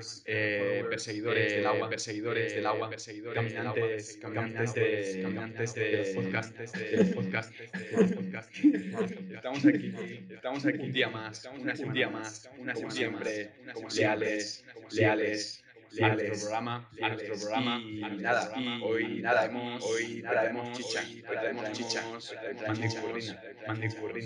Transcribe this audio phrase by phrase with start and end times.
[0.00, 6.72] followers, eh, perseguidores del agua, perseguidores del agua, perseguidores, caminantes, caminantes, caminantes de los podcasts,
[6.72, 8.60] de los podcasts, de los podcasts.
[9.30, 9.94] Estamos aquí,
[10.30, 13.50] estamos aquí un día más, un día más, una siempre,
[13.94, 15.64] leales, leales
[15.98, 18.52] a nuestro programa, a nuestro programa y, nada,
[18.82, 19.50] hoy nada
[19.82, 22.04] hoy traemos chicha, hoy traemos chicha,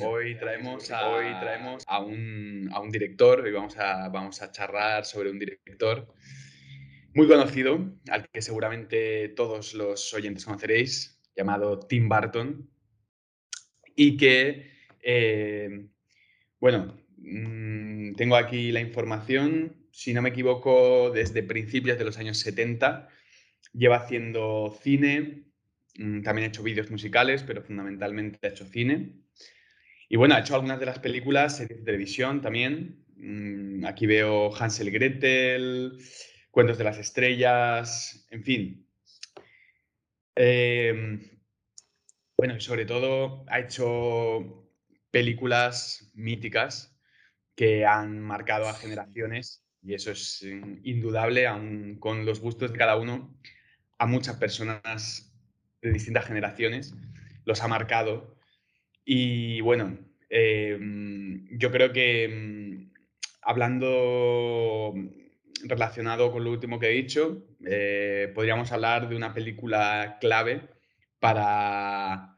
[0.06, 4.50] hoy traemos a, hoy traemos a un, a un director, hoy vamos a, vamos a
[4.50, 6.06] charlar sobre un director
[7.14, 7.78] muy conocido,
[8.10, 12.68] al que seguramente todos los oyentes conoceréis, llamado Tim Burton,
[13.96, 14.70] y que,
[15.00, 15.86] eh,
[16.60, 22.38] bueno, mmm, tengo aquí la información si no me equivoco, desde principios de los años
[22.38, 23.08] 70.
[23.72, 25.44] Lleva haciendo cine,
[25.96, 29.12] mm, también ha hecho vídeos musicales, pero fundamentalmente ha hecho cine.
[30.08, 33.04] Y bueno, ha hecho algunas de las películas, series de televisión también.
[33.16, 35.96] Mm, aquí veo Hansel Gretel,
[36.50, 38.88] Cuentos de las Estrellas, en fin.
[40.34, 41.20] Em,
[42.36, 44.68] bueno, y sobre todo ha hecho
[45.12, 46.98] películas míticas
[47.54, 52.78] que han marcado a generaciones y eso es mm, indudable, aun con los gustos de
[52.78, 53.36] cada uno,
[53.98, 55.32] a muchas personas
[55.82, 56.94] de distintas generaciones
[57.44, 58.36] los ha marcado.
[59.04, 59.98] Y bueno,
[60.30, 62.92] em, yo creo que mm,
[63.42, 64.94] hablando
[65.64, 70.68] relacionado con lo último que he dicho, eh, podríamos hablar de una película clave
[71.20, 72.36] para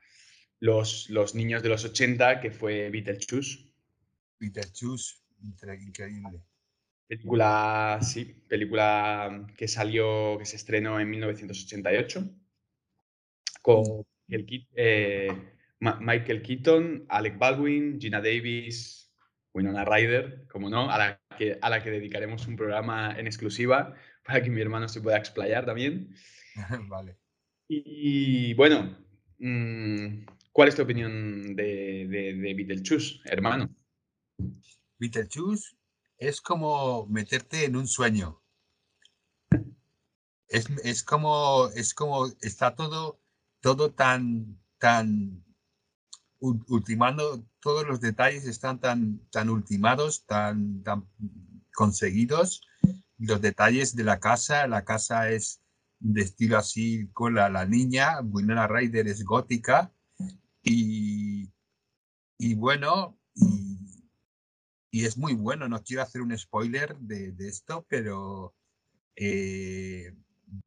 [0.60, 3.66] los, los, niños de los 80, que fue Beetlejuice.
[4.38, 6.40] Beetlejuice, increíble.
[7.08, 12.24] Película, sí, película que salió, que se estrenó en 1988
[13.62, 15.28] con el, eh,
[15.78, 19.12] Michael Keaton, Alec Baldwin, Gina Davis,
[19.54, 23.94] Winona Ryder, como no, a la, que, a la que dedicaremos un programa en exclusiva
[24.24, 26.14] para que mi hermano se pueda explayar también.
[26.88, 27.16] vale.
[27.68, 28.96] Y, bueno,
[29.38, 33.68] mm, ¿cuál es tu opinión de, de, de Beetlejuice, hermano?
[34.98, 35.76] Beetlejuice
[36.18, 38.42] es como meterte en un sueño.
[40.48, 43.20] Es, como, es como, está todo,
[43.60, 45.44] todo tan, tan,
[46.38, 51.08] ultimando, todos los detalles están tan, tan ultimados, tan, tan
[51.74, 52.62] conseguidos.
[53.18, 55.60] Los detalles de la casa, la casa es
[55.98, 59.92] de estilo así con la, la niña, Winona Ryder es gótica
[60.62, 61.50] y,
[62.38, 63.18] y bueno,
[64.90, 65.68] y es muy bueno.
[65.68, 68.54] No quiero hacer un spoiler de, esto, pero
[69.14, 70.12] eh,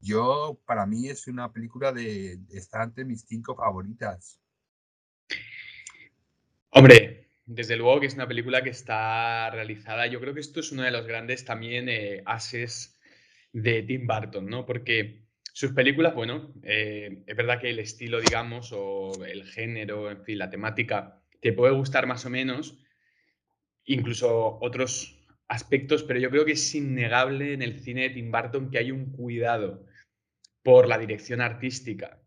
[0.00, 4.40] yo, para mí, es una película de, está entre mis cinco favoritas.
[6.70, 10.06] Hombre, desde luego que es una película que está realizada.
[10.06, 12.98] Yo creo que esto es uno de los grandes también eh, ases
[13.52, 14.64] de Tim Burton, ¿no?
[14.64, 20.22] Porque sus películas, bueno, eh, es verdad que el estilo, digamos, o el género, en
[20.22, 22.79] fin, la temática, te puede gustar más o menos,
[23.84, 28.70] incluso otros aspectos, pero yo creo que es innegable en el cine de Tim Burton
[28.70, 29.84] que hay un cuidado
[30.62, 32.20] por la dirección artística,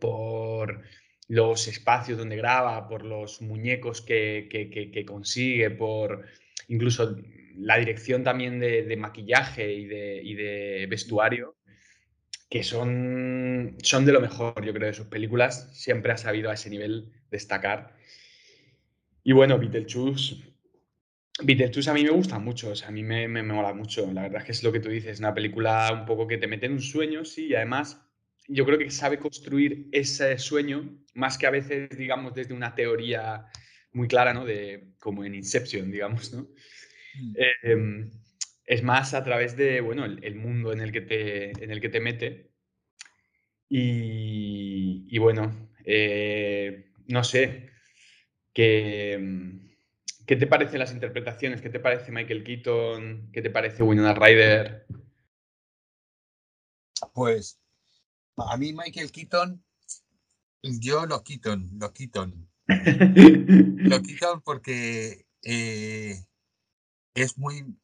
[0.00, 0.82] por
[1.28, 6.24] los espacios donde graba, por los muñecos que, consigue, por
[6.68, 7.16] incluso
[7.56, 11.56] la dirección también de, maquillaje y de, vestuario,
[12.48, 15.70] que son, son de lo mejor, yo creo, de sus películas.
[15.76, 17.95] Siempre ha sabido a ese nivel destacar.
[19.26, 20.36] Y bueno, Beetlejuice
[21.42, 24.10] Beetlejuice a mí me gusta mucho, o sea, a mí me, me, mola mucho.
[24.12, 26.46] La verdad es que es lo que tú dices, una película un poco que te
[26.46, 28.00] mete en un sueño, sí, y además
[28.46, 33.46] yo creo que sabe construir ese sueño más que a veces, digamos, desde una teoría
[33.90, 34.44] muy clara, ¿no?
[34.44, 36.42] De, como en Inception, digamos, ¿no?
[37.20, 37.34] Mm.
[37.64, 38.10] Em,
[38.64, 41.88] es más a través de, bueno, el, mundo en el que te, en el que
[41.88, 42.52] te mete.
[43.68, 47.75] Y, y bueno, eh, no sé,
[48.56, 49.66] que
[50.26, 51.60] ¿Qué te parecen las interpretaciones?
[51.60, 53.30] ¿Qué te parece Michael Keaton?
[53.32, 54.86] ¿Qué te parece Winona Ryder?
[57.14, 57.60] Pues
[58.36, 59.64] a mí Michael Keaton,
[60.62, 62.50] yo lo Keaton, lo Keaton.
[62.66, 66.24] lo Keaton porque eh,
[67.14, 67.78] es muy...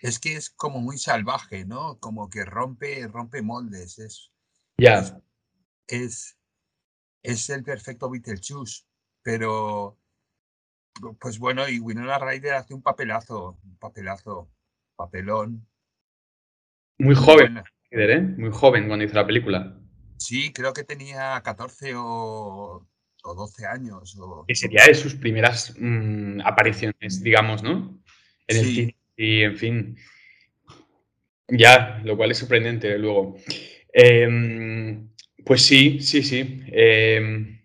[0.00, 1.98] Es que es como muy salvaje, ¿no?
[2.00, 3.98] Como que rompe, rompe moldes.
[3.98, 4.32] Es,
[4.78, 5.20] ya.
[5.86, 6.38] Es,
[7.22, 8.84] es, el perfecto Beetlejuice,
[9.22, 9.98] pero
[11.20, 14.50] pues bueno, y Winona Ryder hace un papelazo, un papelazo,
[14.96, 15.66] papelón.
[16.98, 18.20] Muy joven, ¿eh?
[18.36, 19.78] Muy joven cuando hizo la película.
[20.18, 22.86] Sí, creo que tenía 14 o...
[23.24, 24.16] o 12 años.
[24.20, 28.00] O, que sería de sus primeras mm, apariciones, digamos, ¿no?
[28.46, 28.74] En el Sí.
[28.74, 28.96] cine.
[29.16, 29.96] Y, en fin.
[31.48, 33.36] Ya, lo cual es sorprendente, luego.
[33.92, 35.10] Em,
[35.44, 36.62] pues sí, sí, sí.
[36.68, 37.61] Eh,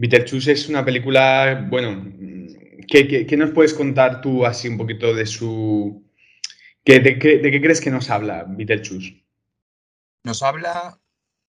[0.00, 2.02] Beetlejuice es una película, bueno,
[2.88, 6.02] ¿qué, nos puedes contar tú así un poquito de su...
[6.82, 9.22] ¿qué- de, qué, crees que nos habla Beetlejuice?
[10.24, 10.98] Nos habla,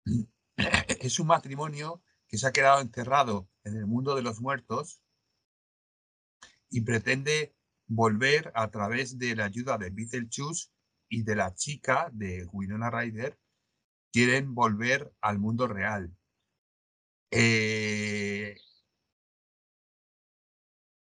[0.58, 5.04] es un matrimonio que se ha quedado encerrado en el mundo de los muertos
[6.72, 7.54] y pretende
[7.86, 10.72] volver a través de la ayuda de Beetlejuice
[11.08, 13.38] y de la chica de Winona Ryder,
[14.12, 16.16] quieren volver al mundo real.
[17.32, 18.56] Eh,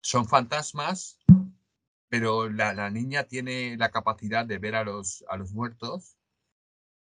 [0.01, 1.19] son fantasmas,
[2.09, 6.17] pero la, la niña tiene la capacidad de ver a los, a los muertos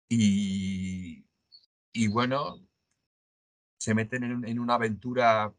[0.09, 1.25] y,
[1.93, 2.67] y bueno,
[3.79, 5.53] se meten en, una aventura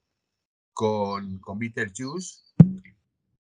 [0.73, 2.43] con, con Beetlejuice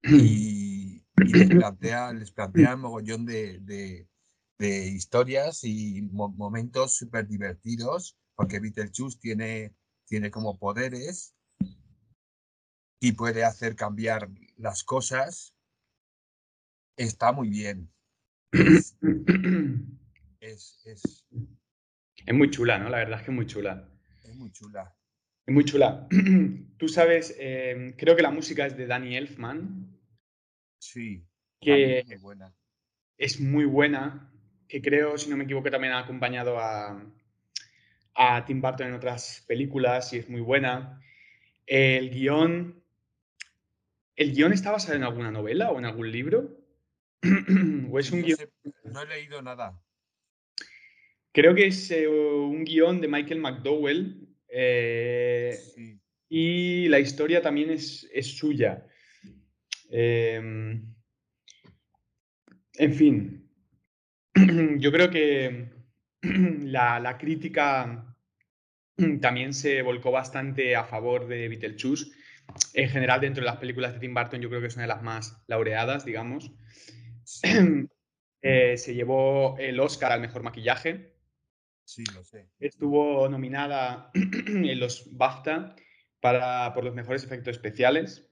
[0.03, 4.09] y, les plantea, les plantea un mogollón de, de-
[4.59, 9.75] de historias y mo- momentos súper divertidos, porque Beetlejuice tiene,
[10.08, 11.34] tiene como poderes
[13.00, 15.55] y puede hacer cambiar las cosas.
[16.96, 17.93] Está muy bien.
[18.52, 18.96] Es,
[20.40, 21.26] es, es,
[22.26, 22.88] Es muy chula, ¿no?
[22.88, 23.88] La verdad es que es muy chula.
[24.25, 24.96] es muy chula.
[25.46, 26.08] Es muy chula.
[26.78, 29.94] Tú sabes, eh, creo que la música es de Danny Elfman,
[30.81, 31.26] Sí,
[31.60, 32.55] que es muy buena.
[33.19, 34.32] es muy buena,
[34.69, 37.05] que creo, si no me equivoco, también ha acompañado a,
[38.20, 41.00] a Tim Burton en otras películas y es muy buena.
[41.65, 42.82] El guion,
[44.17, 46.59] ¿el guion está basado en alguna novela o en algún libro?
[47.91, 48.38] ¿O es un No guion?
[48.38, 48.50] sé,
[48.85, 49.81] no he leído nada.
[51.32, 57.70] Creo que es eh, un guion de Michael McDowell eh, Sí, y la historia también
[57.70, 58.85] es, es suya.
[59.91, 60.81] Eh,
[62.79, 63.49] en fin,
[64.79, 65.70] yo creo que
[66.23, 68.07] la, la crítica
[69.21, 72.11] también se volcó bastante a favor de Beetlejuice.
[72.75, 74.89] En general, dentro de las películas de Tim Burton, yo creo que es una de
[74.89, 76.53] las más laureadas, digamos.
[77.25, 77.49] sí,
[78.41, 81.12] Eh, se llevó el Oscar al mejor maquillaje.
[81.85, 82.49] sí, lo sé.
[82.61, 85.75] Estuvo nominada en los BAFTA
[86.21, 88.31] para, por los mejores efectos especiales.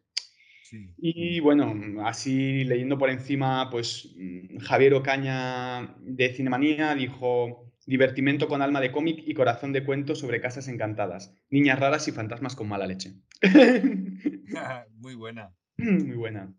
[0.62, 8.48] Sí, Y bueno, así leyendo por encima, pues mm, Javier Ocaña de Cinemanía dijo divertimento
[8.48, 12.56] con alma de cómic y corazón de cuento sobre casas encantadas, niñas raras y fantasmas
[12.56, 13.14] con mala leche.
[14.98, 15.54] muy buena.
[15.78, 16.54] Muy buena.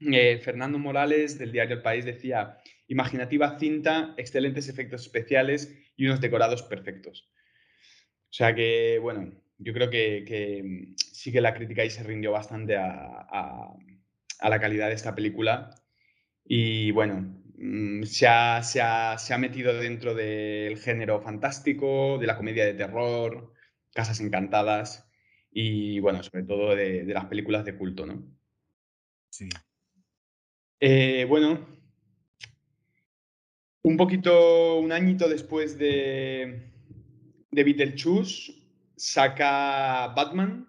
[0.00, 2.56] Eh, Fernando Morales del diario El País decía,
[2.88, 7.30] imaginativa cinta, excelentes efectos especiales y unos decorados perfectos.
[8.30, 12.02] O sea que, bueno, yo creo que, que, mm, sí que la crítica ahí se
[12.02, 12.94] rindió bastante a,
[13.30, 13.74] a-
[14.42, 15.74] a la calidad de esta película.
[16.46, 22.26] Y bueno, mm, se ha, se ha- se ha metido dentro del género fantástico, de
[22.26, 23.52] la comedia de terror,
[23.94, 25.08] Casas Encantadas
[25.52, 28.24] y, bueno, sobre todo de, de las películas de culto, ¿no?
[29.30, 29.48] Sí,
[30.80, 31.66] Eh, bueno,
[33.82, 36.70] un poquito, un añito después de,
[37.50, 38.52] de Beetlejuice,
[38.96, 40.68] saca Batman.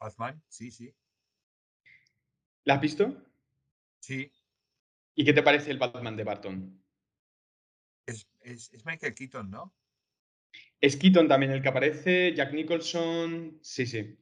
[0.00, 0.94] Batman, sí, sí,
[2.64, 3.24] ¿La has visto?
[4.00, 4.30] sí.
[5.18, 6.80] ¿Y qué te parece el Batman de Barton?
[8.06, 9.74] Es, es, es Michael Keaton, ¿no?
[10.80, 14.16] Es Keaton también el que aparece, Jack Nicholson, sí, sí.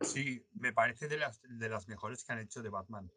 [0.00, 3.12] Sí, me parece de las, de las mejores que han hecho de Batman.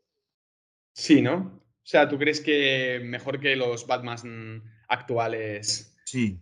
[0.93, 1.59] Sí, ¿no?
[1.59, 5.97] O sea, ¿tú crees que mejor que los Batman actuales?
[6.05, 6.39] Sí,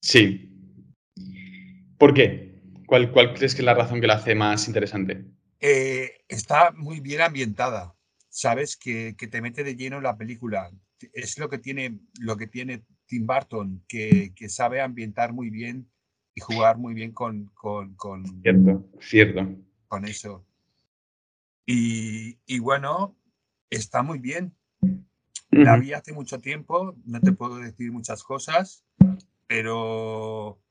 [0.00, 0.48] Sí.
[1.98, 2.62] ¿Por qué?
[2.86, 5.22] ¿Cuál, cuál crees que es la razón que la hace más interesante?
[5.60, 7.94] Eh, está muy bien ambientada.
[8.30, 10.70] Sabes que, que te mete de lleno en la película.
[11.12, 15.90] Es lo que tiene, lo que tiene Tim Burton, que, que sabe ambientar muy bien
[16.34, 19.48] y jugar muy bien con, con, con, Cierto, cierto.
[19.88, 20.46] con eso.
[21.66, 23.16] Y, y bueno,
[23.68, 24.54] está muy bien.
[25.50, 28.84] La vi hace mucho tiempo, no te puedo decir muchas cosas,
[29.48, 30.62] pero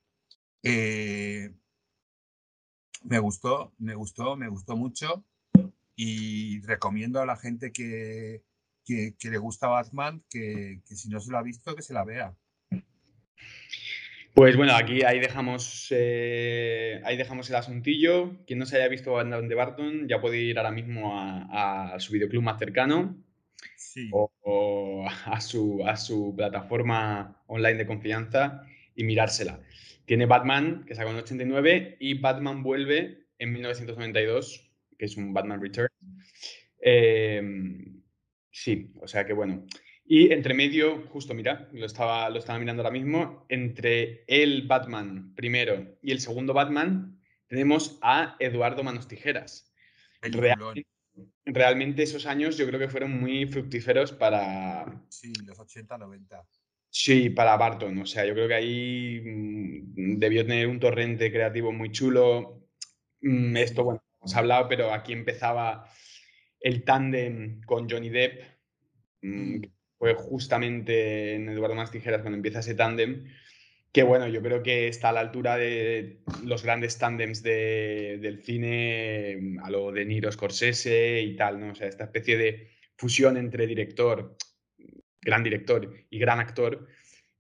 [0.63, 1.53] eh,
[3.03, 5.25] me gustó, me gustó, me gustó mucho
[6.01, 8.41] y recomiendo a la gente que,
[8.85, 11.93] que, que le gusta Batman que, que si no se lo ha visto, que se
[11.93, 12.33] la vea.
[14.33, 18.45] Pues bueno, aquí ahí dejamos, eh, ahí dejamos el asuntillo.
[18.47, 21.99] Quien no se haya visto Batman de Barton ya puede ir ahora mismo a, a
[21.99, 23.21] su videoclub más cercano
[23.75, 28.63] Sí, o, o a, su, a su plataforma online de confianza
[28.95, 29.59] y mirársela.
[30.05, 34.68] Tiene Batman, que sacó en 89, y Batman vuelve en 1992,
[34.99, 35.89] que es un Batman Return.
[36.79, 38.03] Em,
[38.51, 39.65] sí, o sea que bueno.
[40.05, 45.33] Y entre medio, justo mira, lo estaba, lo estaba mirando ahora mismo, entre el Batman
[45.35, 49.73] primero y el segundo Batman, tenemos a Eduardo Manos Tijeras.
[50.21, 50.87] Realmente,
[51.45, 55.01] realmente, esos años yo creo que fueron muy fructíferos para...
[55.09, 56.45] Sí, los 80, 90.
[56.89, 57.99] Sí, para Barton.
[57.99, 62.67] O sea, yo creo que ahí mm, debió tener un torrente creativo muy chulo.
[63.21, 65.89] Mm, esto, bueno, hemos hablado, pero aquí empezaba
[66.59, 68.41] el tándem con Johnny Depp.
[69.21, 69.61] Mm,
[69.97, 73.25] fue justamente en Eduardo Más Tijeras cuando empieza ese tándem.
[73.91, 79.57] Que bueno, yo creo que está a la altura de los grandes tándems del cine,
[79.63, 81.71] a lo de Niro Scorsese y tal, ¿no?
[81.71, 84.38] O sea, esta especie de fusión entre director,
[85.21, 86.88] gran director y gran actor,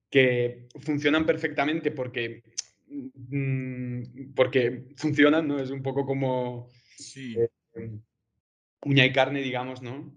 [0.09, 2.43] que funcionan perfectamente porque,
[2.89, 5.59] mm, porque funcionan, ¿no?
[5.59, 6.69] Es un poco como
[7.15, 7.49] eh,
[8.83, 10.13] uña y carne, digamos, ¿no?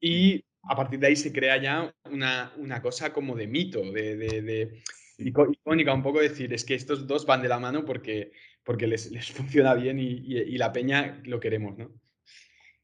[0.00, 4.16] Y a partir de ahí se crea ya una, una cosa como de mito, de,
[4.16, 4.82] de,
[5.18, 9.10] icónica, un poco decir, es que estos dos van de la mano porque, porque les,
[9.10, 11.92] les funciona bien y, y, la peña lo queremos, ¿no?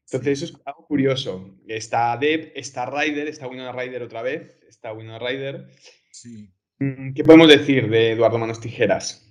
[0.05, 1.57] Entonces, eso es algo curioso.
[1.67, 5.67] Está Deb, está Ryder, está Winona Ryder otra vez, está Winona Ryder.
[6.11, 6.51] Sí.
[6.79, 9.30] Mm, ¿Qué podemos decir de Eduardo Manos Tijeras?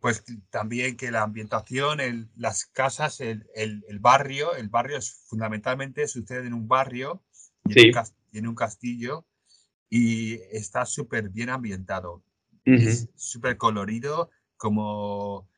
[0.00, 5.24] Pues también que la ambientación, el, las casas, el, el, el, barrio, el barrio es
[5.26, 7.24] fundamentalmente sucede en un barrio
[7.68, 7.80] y, sí.
[7.80, 9.26] en, un en, un castillo
[9.90, 12.22] y está súper bien ambientado.
[12.66, 12.88] Uh -huh.
[12.88, 15.48] Es súper colorido, como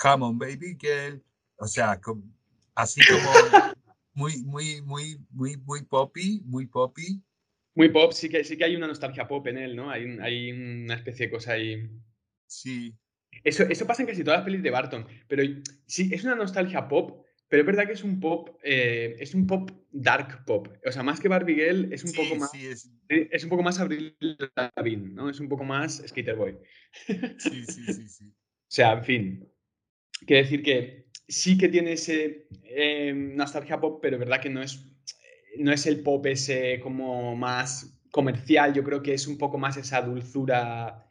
[0.00, 1.22] Come on, baby girl.
[1.56, 2.22] O sea, como,
[2.74, 3.30] así como
[4.14, 7.22] muy, muy, muy, muy, muy poppy, muy poppy.
[7.74, 9.90] Muy pop, sí que, sí que hay una nostalgia pop en él, ¿no?
[9.90, 11.88] Hay, hay una especie de cosa ahí.
[12.46, 12.94] Sí.
[13.44, 15.42] Eso, eso pasa en casi todas las pelis de Barton, pero
[15.86, 19.46] sí, es una nostalgia pop, pero es verdad que es un pop, eh, es un
[19.46, 20.68] pop dark pop.
[20.86, 22.50] O sea, más que Barbie Girl, es un sí, poco más.
[22.52, 22.92] Sí, es...
[23.08, 23.44] es...
[23.44, 24.16] un poco más Avril
[24.76, 25.28] Lavigne, ¿no?
[25.28, 26.56] Es un poco más Skater Boy.
[27.38, 28.24] Sí, sí, sí, sí.
[28.28, 28.34] o
[28.68, 29.48] sea, en fin.
[30.26, 34.62] Quiero decir que sí que tiene ese eh, nostalgia pop, pero es verdad que no
[34.62, 34.86] es,
[35.58, 38.74] no es el pop ese como más comercial.
[38.74, 41.06] Yo creo que es un poco más esa dulzura.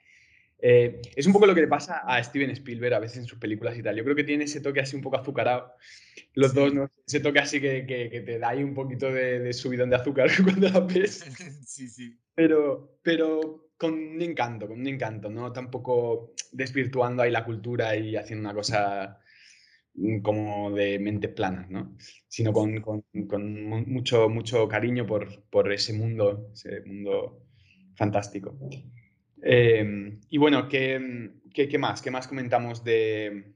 [0.62, 3.40] Eh, es un poco lo que le pasa a Steven Spielberg a veces en sus
[3.40, 3.96] películas y tal.
[3.96, 5.74] Yo creo que tiene ese toque así un poco azucarado.
[6.34, 6.58] Los sí.
[6.58, 6.92] dos, ¿no?
[7.08, 9.96] Ese toque así que, que, que, te da ahí un poquito de, de subidón de
[9.96, 11.26] azúcar cuando la ves.
[11.66, 12.18] Sí, sí.
[12.36, 15.54] Pero, pero con un encanto, con un encanto, ¿no?
[15.54, 19.20] Tampoco desvirtuando ahí la cultura y haciendo una cosa
[20.22, 21.96] como de mentes planas, ¿no?
[22.28, 27.46] Sino con, con, con mucho, mucho cariño por, por, ese mundo, ese mundo
[27.96, 28.58] fantástico.
[29.44, 32.02] Eh, y bueno, ¿qué, ¿qué, ¿qué, más?
[32.02, 33.56] ¿Qué más comentamos de,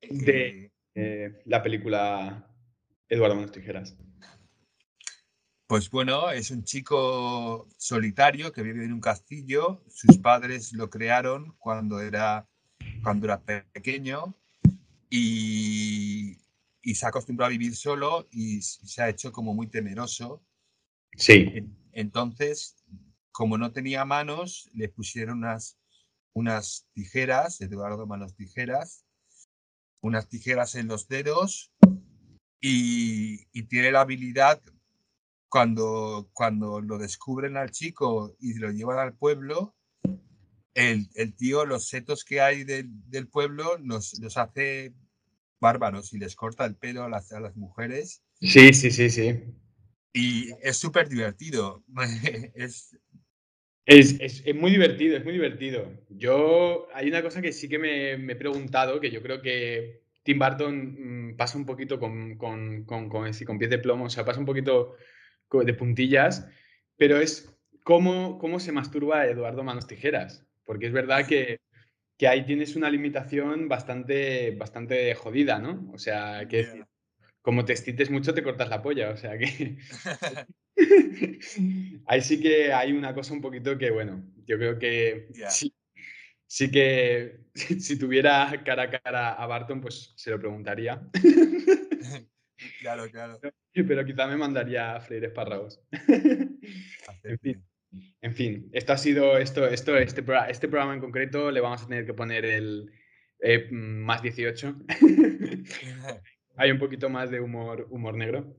[0.00, 2.48] de eh, la película
[3.08, 3.96] Eduardo Manos Tijeras?
[5.66, 9.82] Pues bueno, es un chico solitario que vive en un castillo.
[9.88, 12.46] Sus padres lo crearon cuando era,
[13.02, 14.36] cuando era pequeño
[15.08, 16.38] y,
[16.82, 20.44] y, se ha acostumbrado a vivir solo y se ha hecho como muy temeroso.
[21.16, 21.64] Sí.
[21.92, 22.76] Entonces,
[23.34, 25.76] como no tenía manos, le pusieron unas,
[26.34, 29.04] unas tijeras, Eduardo Manos Tijeras,
[30.00, 31.72] unas tijeras en los dedos
[32.60, 34.62] y, y tiene la habilidad,
[35.48, 39.74] cuando, cuando lo descubren al chico y lo llevan al pueblo,
[40.74, 44.94] el, el, tío, los setos que hay del, del pueblo, los, los, hace
[45.60, 48.22] bárbaros y les corta el pelo a las, a las mujeres.
[48.40, 49.42] Sí, sí, sí, sí.
[50.12, 51.82] Y es súper divertido.
[52.54, 52.96] es,
[53.86, 55.92] es, es, es, muy divertido, es muy divertido.
[56.08, 60.02] Yo, hay una cosa que sí que me, me he preguntado, que yo creo que
[60.22, 64.10] Tim Burton mmm, pasa un poquito con, con, con, con, con pies de plomo, o
[64.10, 64.96] sea, pasa un poquito
[65.52, 66.48] de puntillas,
[66.96, 70.46] pero es cómo, cómo se masturba Eduardo Manos Tijeras.
[70.64, 71.60] Porque es verdad que,
[72.16, 75.90] que ahí tienes una limitación bastante, bastante jodida, ¿no?
[75.92, 76.88] O sea, que yeah.
[77.42, 79.76] como te excites mucho te cortas la polla, o sea que...
[82.06, 85.50] ahí sí que hay una cosa un poquito que, bueno, yo creo que yeah.
[85.50, 85.74] sí,
[86.46, 91.00] sí que si tuviera cara a cara a Barton, pues se lo preguntaría.
[92.80, 93.40] claro, claro.
[93.72, 95.80] Pero quizá me mandaría a freír espárragos.
[97.22, 97.64] en fin.
[98.20, 101.86] En fin, esto ha sido, esto, esto, este, este programa en concreto le vamos a
[101.86, 102.90] tener que poner el
[103.40, 104.76] eh, más 18.
[106.56, 108.56] Hay un poquito más de humor, humor negro.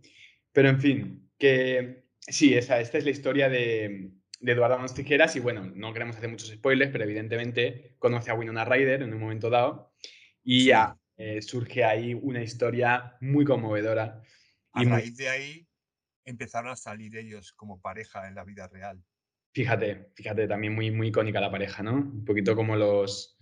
[0.53, 5.35] Pero en fin, que sí, esa, esta es la historia de, de Eduardo Manos Tijeras
[5.35, 9.19] y bueno, no queremos hacer muchos spoilers, pero evidentemente conoce a Winona Ryder en un
[9.19, 9.93] momento dado
[10.43, 14.21] y ya eh, surge ahí una historia muy conmovedora.
[14.73, 15.67] A raíz de ahí
[16.25, 19.01] empezaron a salir ellos como pareja en la vida real.
[19.53, 21.93] Fíjate, fíjate, también muy, muy icónica la pareja, ¿no?
[21.93, 23.37] Un poquito como los,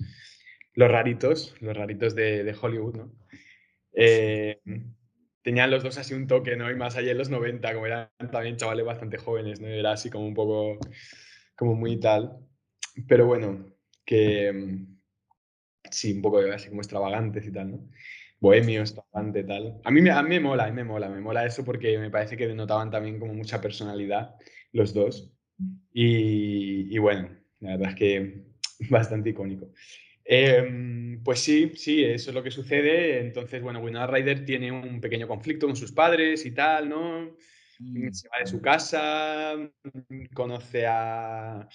[0.73, 3.15] los raritos, los raritos de, Hollywood, ¿no?
[3.93, 4.61] Eh,
[5.43, 6.71] tenían los dos así un toque, ¿no?
[6.71, 9.67] Y más allá de los 90, como eran también chavales bastante jóvenes, ¿no?
[9.67, 10.79] Era así como un poco,
[11.55, 12.39] como muy tal.
[13.07, 13.73] Pero bueno,
[14.05, 14.85] que
[15.91, 17.89] sí, un poco así como extravagantes y tal, ¿no?
[18.39, 19.79] Bohemio, extravagante, tal.
[19.83, 21.97] A mí, me, a mí me mola, a mí me mola, me mola eso porque
[21.97, 24.35] me parece que denotaban también como mucha personalidad
[24.73, 25.31] los dos.
[25.93, 28.43] Y, y bueno, la verdad es que
[28.89, 29.69] bastante icónico.
[30.25, 33.19] Em, pues sí, sí, eso es lo que sucede.
[33.19, 37.35] Entonces, bueno, Winona Ryder tiene un pequeño conflicto con sus padres y tal, ¿no?
[37.79, 38.11] Mm.
[38.11, 39.55] Se va de su casa,
[40.33, 41.67] conoce a,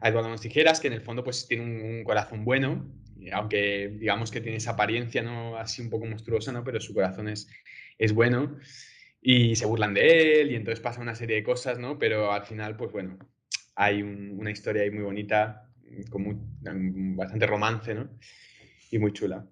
[0.00, 1.64] a Eduardo Tijeras, que en el fondo pues tiene
[1.98, 2.90] un, corazón bueno,
[3.32, 5.56] aunque digamos que tiene esa apariencia, ¿no?
[5.56, 6.64] Así un poco monstruosa, ¿no?
[6.64, 7.48] Pero su corazón es,
[7.98, 8.58] es bueno
[9.20, 11.98] y se burlan de él y entonces pasa una serie de cosas, ¿no?
[11.98, 13.18] Pero al final, pues bueno,
[13.74, 15.63] hay una historia ahí muy bonita
[17.16, 18.08] bastante romance, ¿no?
[18.90, 19.46] Y muy chula.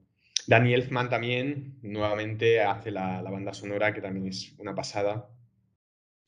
[0.47, 5.29] Danny Elfman también, nuevamente, hace la, banda sonora, que también es una pasada.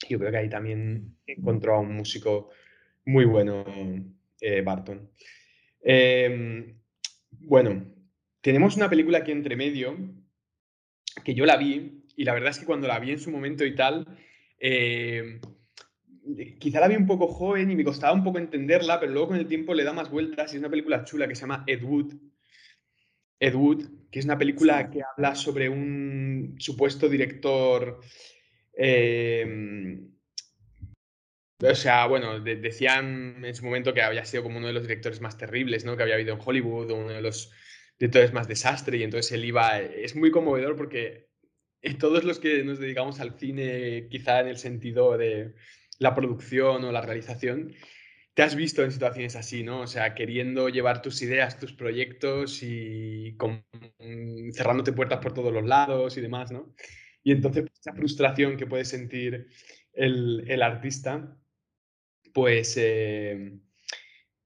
[0.09, 2.51] Yo creo que ahí también encontró a un músico
[3.05, 3.65] muy bueno,
[4.41, 5.11] eh, Barton.
[5.81, 6.79] Em,
[7.31, 7.85] bueno,
[8.41, 9.97] tenemos una película aquí entre medio,
[11.25, 13.65] que yo la vi, y la verdad es que cuando la vi en su momento
[13.65, 14.07] y tal,
[14.59, 15.41] eh,
[16.59, 19.37] quizá la vi un poco joven y me costaba un poco entenderla, pero luego con
[19.37, 21.83] el tiempo le da más vueltas y es una película chula que se llama Ed
[21.83, 22.15] Wood.
[23.39, 28.01] Ed Wood, que es una película que habla sobre un supuesto director.
[28.77, 30.01] Eh,
[31.61, 35.21] o sea, bueno, decían en su momento que había sido como uno de los directores
[35.21, 35.97] más terribles, ¿no?
[35.97, 37.53] Que había habido en Hollywood, uno de los
[37.99, 39.79] directores más desastre, y entonces él iba.
[39.81, 41.29] Es muy conmovedor porque
[41.99, 45.55] todos los que nos dedicamos al cine, quizá en el sentido de
[45.99, 47.75] la producción o la realización,
[48.35, 49.83] te has visto en situaciones así, ¿no?
[49.83, 53.37] O sea, queriendo llevar tus ideas, tus proyectos y
[54.53, 56.75] cerrándote puertas por todos los lados y demás, ¿no?
[57.23, 59.49] Y entonces pues, esa frustración que puede sentir
[59.93, 61.37] el, artista,
[62.33, 63.53] pues, eh,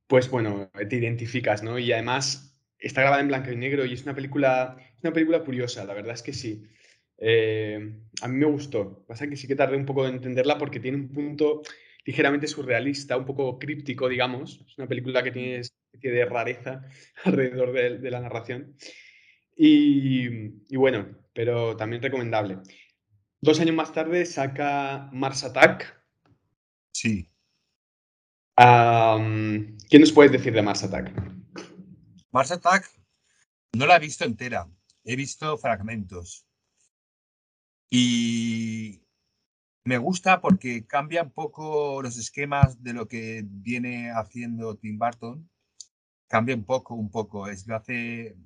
[0.06, 1.78] pues bueno, te identificas, ¿no?
[1.78, 5.40] Y además está grabada en blanco y negro y es una película, es una película
[5.40, 6.64] curiosa, la verdad es que sí.
[7.18, 7.78] Eh,
[8.22, 9.04] a mí me gustó.
[9.06, 11.62] Pasa que sí que tardé un poco en entenderla porque tiene un punto
[12.04, 14.64] ligeramente surrealista, un poco críptico, digamos.
[14.66, 16.82] Es una película que tiene especie de rareza
[17.24, 18.76] alrededor de, la narración.
[19.56, 20.28] Y,
[20.76, 22.58] bueno, pero también recomendable.
[23.40, 26.00] Dos años más tarde saca Mars Attack.
[26.92, 27.28] Sí.
[28.56, 31.12] ¿Qué nos puedes decir de Mars Attack?
[32.32, 32.90] Mars Attack
[33.72, 34.66] no la he visto entera,
[35.04, 36.47] he visto fragmentos.
[37.90, 39.02] Y
[39.84, 45.50] me gusta porque cambia un poco los esquemas de lo que viene haciendo Tim Burton.
[46.28, 47.48] Cambia un poco, un poco.
[47.48, 48.36] Es, lo hace.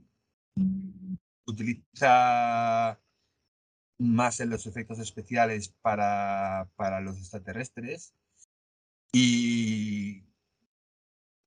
[1.47, 3.01] Utiliza
[3.99, 8.15] más en los efectos especiales para, para los extraterrestres.
[9.13, 10.25] Y,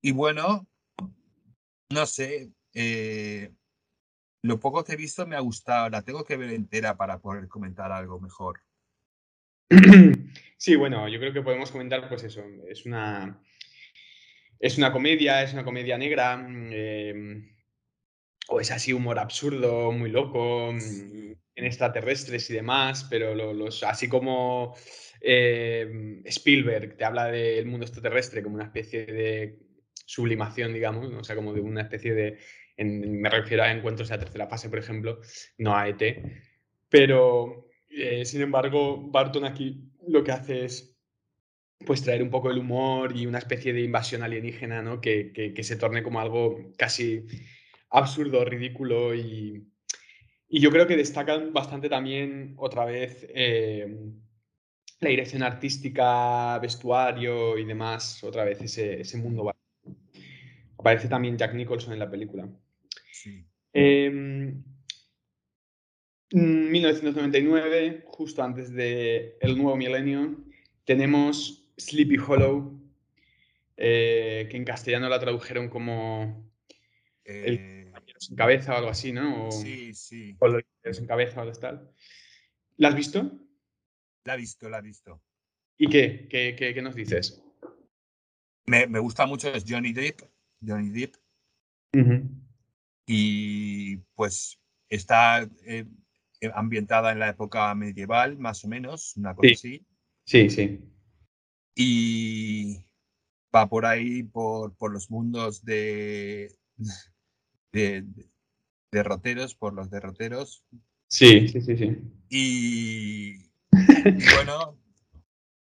[0.02, 0.66] y bueno,
[1.90, 2.52] no sé.
[2.74, 3.54] Eh,
[4.46, 7.48] lo poco que he visto me ha gustado, la tengo que ver entera para poder
[7.48, 8.60] comentar algo mejor.
[10.58, 13.42] Sí, bueno, yo creo que podemos comentar, pues eso, es una,
[14.58, 16.34] es una comedia, es una comedia negra,
[16.70, 17.54] em,
[18.48, 24.08] o es así humor absurdo, muy loco, mm, en extraterrestres y demás, pero los, así
[24.08, 24.74] como
[25.20, 29.58] em, Spielberg te habla del mundo extraterrestre como una especie de
[30.06, 32.38] sublimación, digamos, o sea, como de una especie de
[32.84, 35.20] me refiero a encuentros de la tercera fase, por ejemplo,
[35.58, 36.02] no a ET.
[36.88, 40.96] Pero, eh, sin embargo, Barton aquí lo que hace es
[41.84, 45.00] pues traer un poco el humor y una especie de invasión alienígena, ¿no?
[45.00, 47.26] Que, que, se torne como algo casi
[47.90, 49.66] absurdo, ridículo y,
[50.48, 53.94] y yo creo que destacan bastante también otra vez eh,
[55.00, 59.52] la dirección artística, vestuario y demás, otra vez ese, ese mundo.
[60.78, 62.48] Aparece también Jack Nicholson en la película.
[66.30, 70.36] 1999, em, justo antes del el nuevo milenio,
[70.84, 72.80] tenemos Sleepy Hollow,
[73.76, 76.50] eh, que en castellano la tradujeron como
[77.24, 79.50] El eh, sin cabeza o algo así, ¿no?
[79.50, 80.36] sí, sí.
[80.38, 80.48] O
[80.92, 81.92] sin cabeza o algo tal.
[82.76, 83.30] ¿La has visto?
[84.24, 85.22] La he visto, la he visto.
[85.78, 86.26] ¿Y qué?
[86.28, 87.42] ¿Qué, qué, qué nos dices?
[88.66, 90.22] me, me gusta mucho es Johnny Depp.
[90.60, 91.16] Johnny Depp.
[93.06, 95.86] Y pues está eh,
[96.54, 99.86] ambientada en la época medieval, más o menos, una cosa así.
[100.24, 100.80] Sí, sí.
[101.74, 102.84] Y
[103.54, 106.52] va por ahí, por, por los mundos de,
[107.72, 108.04] de,
[108.90, 110.64] derroteros, por los derroteros.
[111.08, 111.98] Sí, sí, sí, sí.
[112.28, 113.36] Y,
[114.34, 114.78] bueno,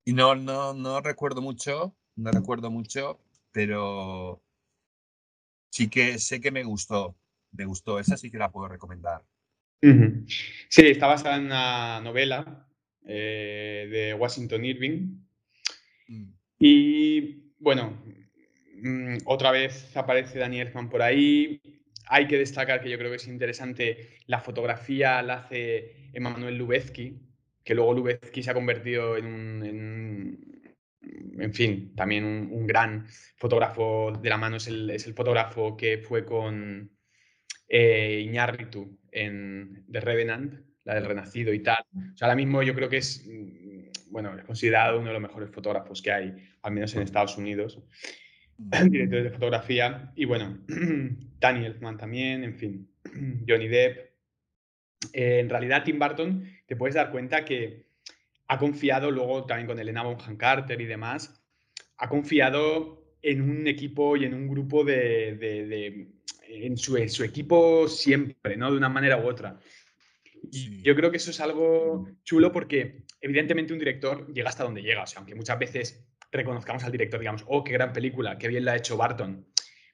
[0.06, 3.20] y no, no, no recuerdo mucho, no recuerdo mucho,
[3.52, 4.42] pero
[5.70, 7.18] sí que sé que me gustó,
[7.56, 9.24] me gustó, esa sí que la puedo recomendar.
[9.82, 12.68] Sí, está basada en una novela
[13.06, 15.20] eh, de Washington Irving.
[16.08, 16.34] Mm.
[16.60, 18.02] Y bueno,
[18.82, 21.62] mm, otra vez aparece Daniel Elfman por ahí.
[22.08, 27.20] Hay que destacar que yo creo que es interesante la fotografía la hace Emanuel Lubezki,
[27.64, 30.56] que luego Lubezki se ha convertido en un,
[31.40, 33.06] en, fin, también un, gran
[33.38, 36.95] fotógrafo de la mano, es el, es el fotógrafo que fue con
[37.68, 41.84] eh, Iñárritu en The Revenant, la del Renacido y tal.
[42.14, 45.22] O sea, ahora mismo yo creo que es, mm, bueno, es considerado uno de los
[45.22, 47.82] mejores fotógrafos que hay, al menos en Estados Unidos,
[48.90, 50.12] directores de fotografía.
[50.16, 50.60] Y bueno,
[51.40, 52.90] Daniel Elfman también, en fin,
[53.48, 54.14] Johnny Depp.
[55.14, 57.86] Eh, en realidad, Tim Burton, te puedes dar cuenta que
[58.48, 61.44] ha confiado luego también con Elena Bonham Carter y demás,
[61.98, 66.12] ha confiado en un equipo y en un grupo de,
[66.64, 68.72] en su, equipo siempre, ¿no?
[68.72, 69.60] De una manera u otra.
[70.52, 74.82] Y yo creo que eso es algo chulo porque evidentemente un director llega hasta donde
[74.82, 75.04] llega.
[75.04, 78.66] O sea, aunque muchas veces reconozcamos al director, digamos, oh, qué gran película, qué bien
[78.66, 79.48] la ha hecho Barton.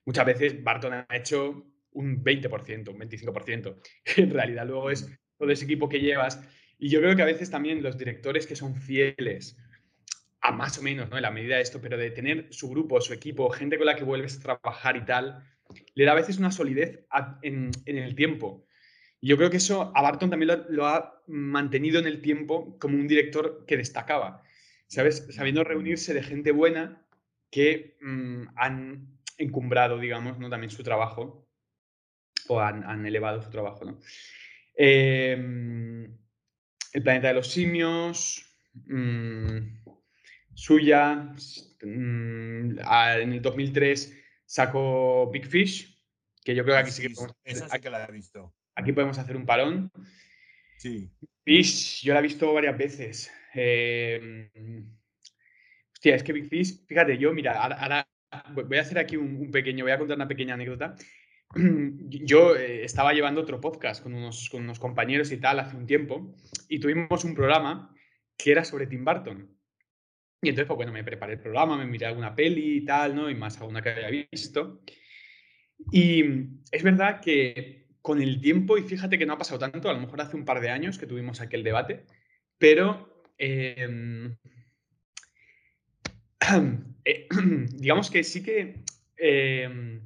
[0.06, 3.82] Muchas veces Barton ha hecho un 20%, un 25%.
[4.18, 6.42] En realidad luego es todo ese equipo que llevas.
[6.78, 9.58] Y yo creo que a veces también los directores que son fieles
[10.42, 11.18] a más o menos, ¿no?
[11.18, 13.96] En la medida de esto, pero de tener su grupo, su equipo, gente con la
[13.96, 15.44] que vuelves a trabajar y tal,
[15.94, 17.00] le da a veces una solidez
[17.42, 18.66] en, el tiempo.
[19.20, 22.98] Y yo creo que eso a Barton también lo, ha mantenido en el tiempo como
[22.98, 24.42] un director que destacaba,
[24.88, 25.28] ¿sabes?
[25.30, 27.06] Sabiendo reunirse de gente buena
[27.52, 30.50] que mm, han encumbrado, digamos, ¿no?
[30.50, 31.48] también su trabajo
[32.48, 33.86] o han, elevado su trabajo.
[33.86, 34.00] ¿no?
[34.76, 36.04] Em,
[36.94, 38.46] el planeta de los simios,
[38.88, 39.58] mm,
[40.54, 41.34] suya,
[41.84, 44.21] mm, en el 2003
[44.52, 45.98] sacó Big Fish,
[46.44, 48.54] que yo creo que aquí sí, que podemos, esa que la he visto.
[48.76, 49.90] Aquí podemos hacer un parón.
[50.78, 51.10] Sí.
[51.46, 53.32] Fish, yo la he visto varias veces.
[53.54, 54.50] Eh,
[55.94, 58.06] hostia, es que Big Fish, fíjate, yo, mira, ahora,
[58.54, 60.96] voy a hacer aquí un, pequeño, voy a contar una pequeña anécdota.
[61.56, 65.86] Yo eh, estaba llevando otro podcast con unos, con unos compañeros y tal hace un
[65.86, 66.36] tiempo
[66.68, 67.96] y tuvimos un programa
[68.38, 69.61] que era sobre Tim Burton.
[70.42, 73.30] Y entonces, pues bueno, me preparé el programa, me miré alguna peli y tal, ¿no?
[73.30, 74.82] Y más alguna que había visto.
[75.92, 76.24] Y
[76.72, 80.00] es verdad que con el tiempo, y fíjate que no ha pasado tanto, a lo
[80.00, 82.06] mejor hace un par de años que tuvimos aquel debate,
[82.58, 84.36] pero em,
[87.06, 87.28] eh,
[87.76, 88.84] digamos que sí que
[89.18, 90.02] em,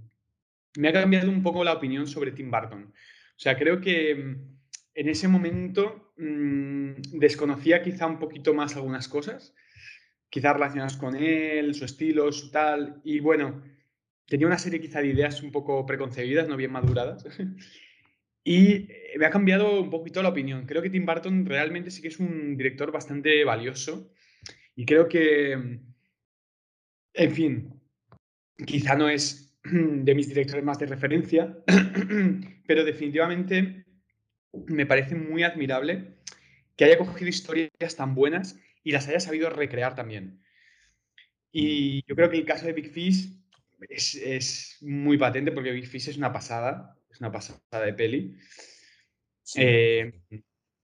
[0.78, 2.84] me ha cambiado un poco la opinión sobre Tim Burton.
[2.84, 4.58] O sea, creo que em,
[4.95, 9.56] en ese momento mm, desconocía quizá un poquito más algunas cosas
[10.30, 13.02] quizás relacionadas con él, su estilo, su tal.
[13.04, 13.62] Y bueno,
[14.28, 17.26] tenía una serie quizá de ideas un poco preconcebidas, no bien maduradas.
[18.44, 20.66] y me ha cambiado un poquito la opinión.
[20.66, 24.12] Creo que Tim Burton realmente sí que es un director bastante valioso.
[24.76, 25.80] Y creo que,
[27.14, 27.82] en fin,
[28.66, 31.58] quizá no es de mis directores más de referencia,
[32.68, 33.86] pero definitivamente
[34.68, 36.16] me parece muy admirable
[36.76, 40.39] que haya cogido historias tan buenas y las haya sabido recrear también.
[41.52, 43.36] Y yo creo que el caso de Big Fish
[43.89, 48.38] es, muy patente porque Big Fish es una pasada, es una pasada de peli.
[49.56, 50.21] Eh,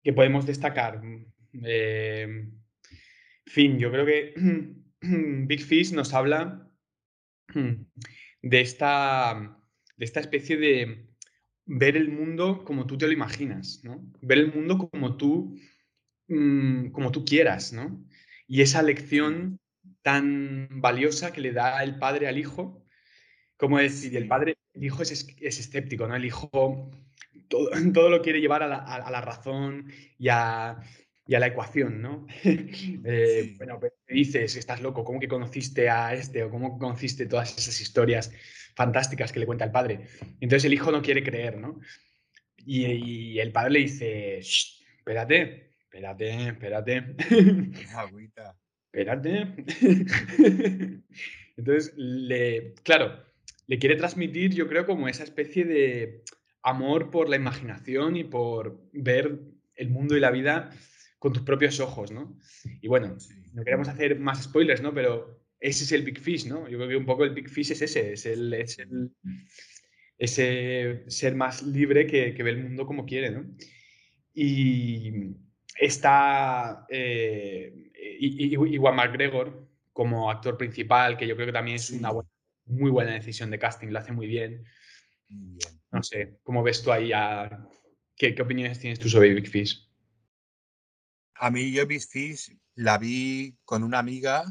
[0.02, 1.02] que podemos destacar.
[1.64, 4.34] Eh, en fin, yo creo que
[5.00, 6.70] Big Fish nos habla
[7.52, 9.58] de esta,
[9.96, 11.08] de esta especie de
[11.66, 14.12] ver el mundo como tú te lo imaginas, ¿no?
[14.20, 15.58] Ver el mundo como tú
[16.28, 18.04] Mm, como tú quieras, ¿no?
[18.46, 19.58] Y esa lección
[20.02, 22.84] tan valiosa que le da el padre al hijo,
[23.56, 25.10] como decir, el padre, el hijo es,
[25.40, 26.16] es escéptico, ¿no?
[26.16, 26.90] El hijo
[27.48, 30.78] todo, todo lo quiere llevar a la, a, la razón y a,
[31.26, 32.26] y a, la ecuación, ¿no?
[32.44, 37.56] eh, bueno, pues dices, estás loco, ¿cómo que conociste a este o cómo conociste todas
[37.56, 38.30] esas historias
[38.74, 40.08] fantásticas que le cuenta el padre?
[40.40, 41.80] Entonces el hijo no quiere creer, ¿no?
[42.66, 47.16] Y, y el padre le dice, espérate, espérate, espérate.
[47.94, 48.56] Agüita.
[48.86, 49.64] espérate.
[51.56, 53.24] Entonces, le, claro,
[53.66, 56.22] le quiere transmitir, yo creo, como esa especie de
[56.62, 59.40] amor por la imaginación y por ver
[59.74, 60.70] el mundo y la vida
[61.18, 62.38] con tus propios ojos, ¿no?
[62.80, 63.16] Y bueno,
[63.54, 64.94] no queremos hacer más spoilers, ¿no?
[64.94, 66.68] Pero ese es el Big Fish, ¿no?
[66.68, 69.12] Yo creo que un poco el Big Fish es ese, es el, es el
[70.18, 73.46] ese ser más libre que, ve el mundo como quiere, ¿no?
[74.34, 75.12] Y
[75.78, 82.12] está eh, Iwan McGregor como actor principal, que yo creo que también es una
[82.66, 84.64] muy buena decisión de casting, lo hace muy bien.
[85.90, 87.10] No sé, ¿cómo ves tú ahí?
[88.16, 89.88] ¿Qué, ¿Qué, opiniones tienes tú sobre Big Fish?
[91.34, 94.44] A mí yo Big Fish la vi con una amiga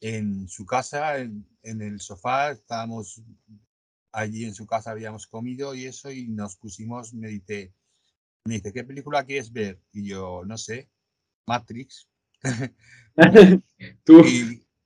[0.00, 3.22] en su casa, en, en el sofá, estábamos
[4.14, 7.74] allí en su casa habíamos comido y eso, y nos pusimos, me dice,
[8.44, 9.80] me dice, ¿qué película quieres ver?
[9.92, 10.90] Y yo, no sé,
[11.46, 12.08] Matrix.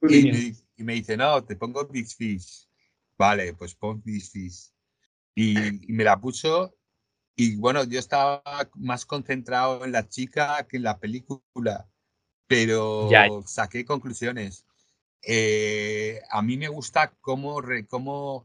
[0.01, 2.69] y, me, dice, no, te pongo Big Fish.
[3.17, 4.71] Vale, pues pon Big Fish.
[5.35, 5.55] Y,
[5.89, 6.75] me la puso
[7.37, 8.43] y bueno, yo estaba
[8.75, 11.89] más concentrado en la chica que en la película,
[12.49, 13.09] pero
[13.47, 14.67] saqué conclusiones.
[15.23, 18.45] Eh, a mí me gusta cómo, cómo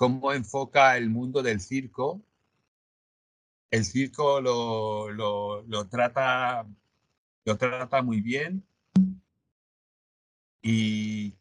[0.00, 2.22] cómo enfoca el mundo del circo.
[3.70, 6.66] El circo lo, lo, trata,
[7.44, 8.64] lo trata muy bien
[10.62, 11.34] y,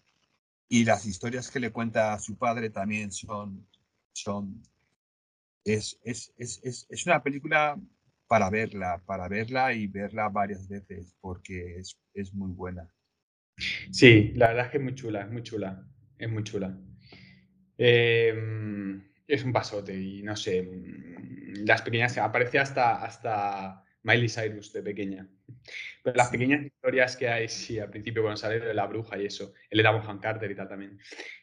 [0.67, 3.67] y, las historias que le cuenta a su padre también son...
[4.13, 4.61] son
[5.65, 7.77] es, es, es, es una película
[8.29, 11.79] para verla, para verla y verla varias veces porque
[12.13, 12.87] es, muy buena.
[13.91, 15.83] Sí, la verdad es que es muy chula, es muy chula,
[16.19, 16.79] es muy chula.
[17.75, 24.73] Em, es un pasote y no sé, mm, las pequeñas, aparece hasta, hasta Miley Cyrus
[24.73, 25.27] de pequeña.
[26.03, 29.25] Pero las pequeñas historias que hay, sí, al principio cuando sale de la bruja y
[29.25, 30.99] eso, él era Bonham Carter y tal también.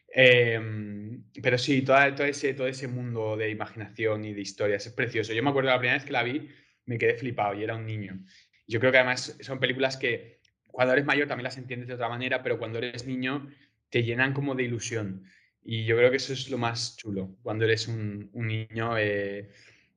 [0.09, 5.33] Em, pero sí, todo, ese, todo ese mundo de imaginación y de historias es precioso.
[5.33, 6.49] Yo me acuerdo la primera vez que la vi,
[6.87, 8.25] me quedé flipado y era un niño.
[8.67, 12.09] Yo creo que además son películas que cuando eres mayor también las entiendes de otra
[12.09, 13.49] manera, pero cuando eres niño
[13.91, 15.25] te llenan como de ilusión.
[15.69, 19.51] Y yo creo que eso es lo más chulo, cuando eres un, niño, eh,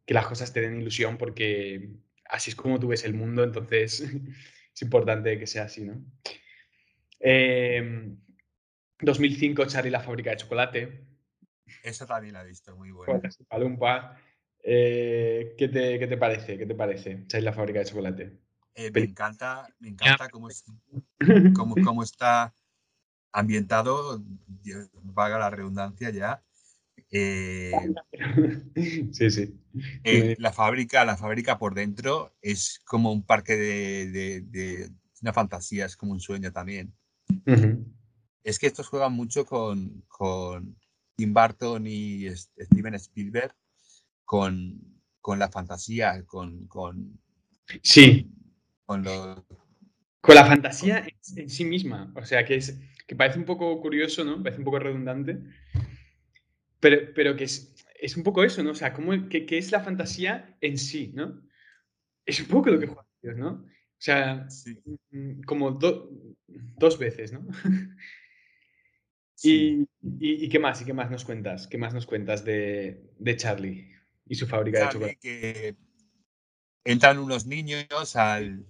[0.04, 1.92] que las cosas te den ilusión porque
[2.26, 4.02] así es como tú ves el mundo, entonces
[4.74, 6.04] es importante que sea así, ¿no?
[9.00, 11.06] 2005, em, Charlie la fábrica de chocolate.
[11.84, 13.22] Esa también la he visto, muy buena.
[13.48, 14.20] Palumpa.
[14.64, 16.58] Eh, ¿qué, te, ¿Qué te parece?
[16.58, 18.40] ¿Qué te parece, Charlie la fábrica de chocolate?
[18.74, 20.48] Eh, me encanta, me encanta cómo,
[21.56, 22.56] cómo, cómo está
[23.32, 24.24] ambientado,
[25.04, 26.44] vaga la redundancia ya.
[27.12, 27.72] Eh,
[29.12, 29.56] sí, sí.
[30.04, 35.98] Eh, la fábrica, la fábrica por dentro es como un parque de, una fantasía, es
[35.98, 36.94] como un sueño también.
[38.44, 40.78] Es que estos juegan mucho con, con
[41.16, 43.54] Tim Burton y Steven Spielberg,
[44.26, 44.80] con,
[45.20, 47.20] con la fantasía, con, con,
[47.84, 48.32] sí.
[48.86, 49.46] con, lo,
[50.22, 52.12] con la fantasía en sí misma.
[52.16, 54.44] O sea, que es que parece un poco curioso, ¿no?
[54.44, 55.40] Parece un poco redundante,
[56.80, 58.70] pero, pero que es, es un poco eso, ¿no?
[58.70, 61.42] O sea, ¿cómo, qué, es la fantasía en sí, ¿no?
[62.24, 63.66] Es un poco lo que juega Dios, ¿no?
[63.66, 64.48] O sea,
[65.10, 67.48] mm, como dos veces, ¿no?
[69.42, 69.88] Y,
[70.20, 70.82] y, qué más?
[70.82, 71.66] ¿Y qué más nos cuentas?
[71.66, 73.90] ¿Qué más nos cuentas de, de Charlie
[74.26, 75.18] y su fábrica de chocolate?
[75.22, 75.76] Que
[76.84, 78.66] entran unos niños al,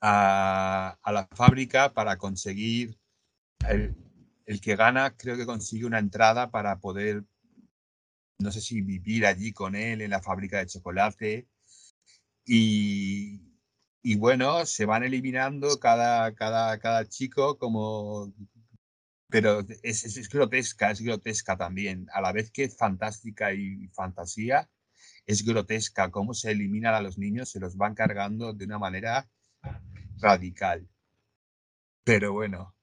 [0.00, 3.01] a, a, la fábrica para conseguir
[3.68, 7.24] el, que gana creo que consigue una entrada para poder,
[8.38, 11.48] no sé si vivir allí con él en la fábrica de chocolate.
[12.44, 13.40] Y,
[14.02, 18.32] y bueno, se van eliminando cada, cada, cada chico como...
[19.28, 22.06] Pero es, es, grotesca, es grotesca también.
[22.12, 24.68] A la vez que es fantástica y fantasía,
[25.26, 26.10] es grotesca.
[26.10, 29.30] Cómo se eliminan a los niños, se los van cargando de una manera
[30.18, 30.86] radical.
[32.04, 32.74] Pero bueno,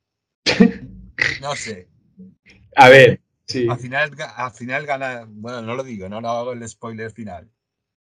[1.42, 1.88] no sé.
[2.76, 3.68] A ver, sí.
[3.70, 5.26] Al final, al final gana.
[5.28, 7.50] Bueno, no lo digo, no, lo hago el spoiler final.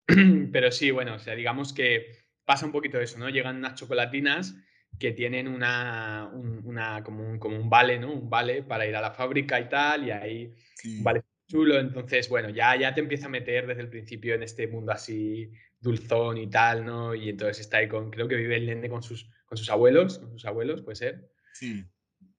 [0.52, 2.06] Pero sí, bueno, o sea, digamos que
[2.44, 3.28] pasa un poquito eso, ¿no?
[3.28, 4.56] Llegan unas chocolatinas
[4.98, 8.12] que tienen una, una como, un, como un vale, ¿no?
[8.12, 10.54] Un vale para ir a la fábrica y tal, y ahí
[11.02, 11.78] vale chulo.
[11.78, 15.50] Entonces, bueno, ya, ya te empieza a meter desde el principio en este mundo así
[15.80, 17.14] dulzón y tal, ¿no?
[17.14, 20.18] Y entonces está ahí con, creo que vive el nene con sus, con sus abuelos,
[20.18, 21.30] con sus abuelos, puede ser.
[21.52, 21.84] Sí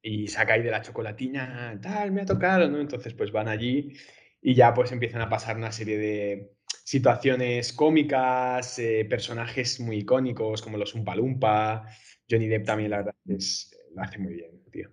[0.02, 2.80] y saca ahí de la chocolatina, tal, me ha tocado, ¿no?
[2.80, 3.94] Entonces pues van allí
[4.42, 6.52] y ya pues empiezan a pasar una serie de
[6.84, 11.86] situaciones cómicas, eh, personajes muy icónicos como los Umpa
[12.30, 14.90] Johnny Depp también, la verdad, es, lo hace muy bien, tío.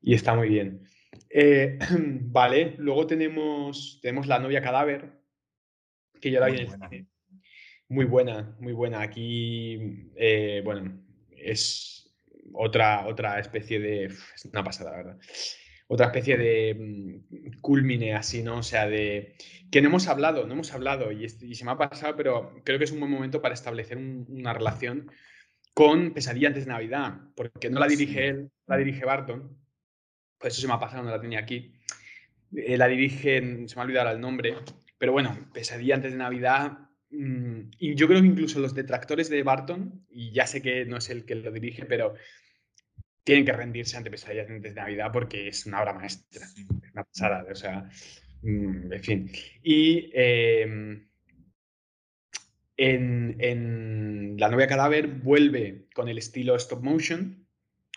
[0.00, 0.82] Y está muy bien.
[1.30, 1.78] Eh,
[2.22, 5.20] vale, luego tenemos, tenemos La novia cadáver,
[6.20, 7.06] que yo la vi en el cine.
[7.88, 9.00] Muy buena, muy buena.
[9.00, 12.05] Aquí, eh, bueno, es
[12.56, 14.04] otra, otra especie de...
[14.06, 15.18] Es una pasada, la verdad
[15.88, 18.58] otra especie de mm, culmine así, ¿no?
[18.58, 19.36] O sea, de
[19.70, 22.84] que no hemos hablado, no hemos hablado y, se me ha pasado, pero creo que
[22.84, 25.10] es un buen momento para establecer una relación
[25.74, 29.58] con Pesadilla antes de Navidad, porque no la dirige él, la dirige Barton,
[30.38, 31.74] por eso se me ha pasado, no la tenía aquí.
[32.54, 34.54] Eh, la dirige, se me ha olvidado el nombre,
[34.98, 36.78] pero bueno, Pesadilla antes de Navidad.
[37.10, 40.96] Mm, y yo creo que incluso los detractores de Barton, y ya sé que no
[40.96, 42.14] es el que lo dirige, pero
[43.26, 47.02] tienen que rendirse ante Pesadillas antes de Navidad porque es una obra maestra, es una
[47.02, 47.90] pasada, o sea,
[48.42, 49.32] mm, en fin.
[49.64, 51.08] Y em,
[52.76, 57.44] en, La novia cadáver vuelve con el estilo stop motion,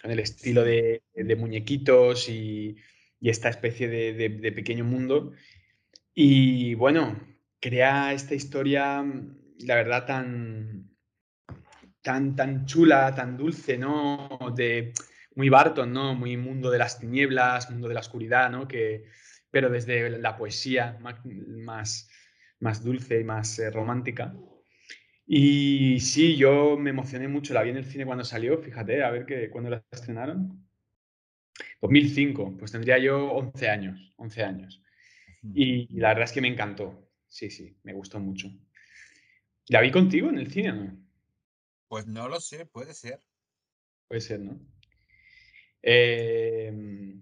[0.02, 1.04] con el estilo de,
[1.38, 2.78] muñequitos y,
[3.22, 5.34] esta especie de, pequeño mundo.
[6.15, 7.20] Y bueno,
[7.60, 9.06] crea esta historia,
[9.60, 10.89] la verdad, tan,
[12.02, 14.28] tan, tan chula, tan dulce, ¿no?
[14.56, 14.94] De,
[15.39, 16.15] muy Barton, ¿no?
[16.15, 18.67] Muy mundo de las tinieblas, mundo de la oscuridad, ¿no?
[18.67, 19.06] Que,
[19.49, 22.10] pero desde la poesía más,
[22.60, 24.36] más, dulce y más eh, romántica.
[25.25, 29.12] Y sí, yo me emocioné mucho, la vi en el cine cuando salió, fíjate, a
[29.12, 30.67] ver que, cuándo la estrenaron.
[31.80, 34.84] 2005, pues tendría yo 11 años, 11 años.
[35.41, 38.49] Y, la verdad es que me encantó, sí, sí, me gustó mucho.
[39.67, 41.02] ¿La vi contigo en el cine o no?
[41.88, 43.21] Pues no lo sé, puede ser.
[44.10, 44.60] Puede ser, ¿no?
[45.82, 47.22] Em,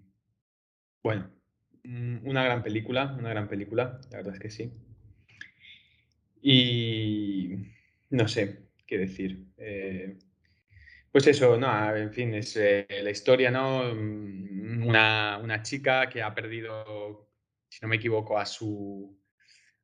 [1.02, 1.30] bueno,
[1.84, 4.72] mm, una gran película, una gran película, la verdad es que sí.
[6.42, 7.56] Y
[8.10, 9.46] no sé qué decir.
[9.56, 10.18] Eh,
[11.12, 13.94] pues eso, no, en fin, es eh, la historia, ¿no?
[13.94, 17.28] Mm, una, una, chica que ha perdido,
[17.68, 19.18] si no me equivoco, a su.